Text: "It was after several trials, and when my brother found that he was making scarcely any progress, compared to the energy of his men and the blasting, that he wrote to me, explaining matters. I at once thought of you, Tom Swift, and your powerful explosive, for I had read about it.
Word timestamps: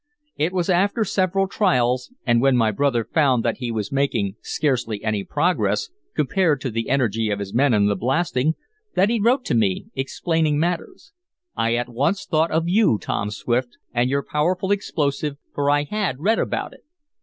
"It 0.35 0.51
was 0.51 0.67
after 0.67 1.03
several 1.05 1.47
trials, 1.47 2.11
and 2.25 2.41
when 2.41 2.57
my 2.57 2.71
brother 2.71 3.03
found 3.05 3.45
that 3.45 3.57
he 3.57 3.69
was 3.71 3.91
making 3.91 4.35
scarcely 4.41 5.03
any 5.03 5.23
progress, 5.23 5.91
compared 6.15 6.59
to 6.61 6.71
the 6.71 6.89
energy 6.89 7.29
of 7.29 7.37
his 7.37 7.53
men 7.53 7.71
and 7.71 7.87
the 7.87 7.95
blasting, 7.95 8.55
that 8.95 9.09
he 9.09 9.19
wrote 9.21 9.45
to 9.45 9.53
me, 9.53 9.85
explaining 9.93 10.57
matters. 10.57 11.13
I 11.55 11.75
at 11.75 11.87
once 11.87 12.25
thought 12.25 12.49
of 12.49 12.67
you, 12.67 12.97
Tom 12.99 13.29
Swift, 13.29 13.77
and 13.93 14.09
your 14.09 14.23
powerful 14.23 14.71
explosive, 14.71 15.37
for 15.53 15.69
I 15.69 15.83
had 15.83 16.19
read 16.19 16.39
about 16.39 16.73
it. 16.73 16.81